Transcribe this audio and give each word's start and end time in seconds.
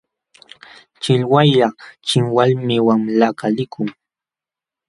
Chiwaylla 1.01 1.67
chinwalmi 2.07 2.75
wamlakaq 2.87 3.39
likun. 3.57 3.89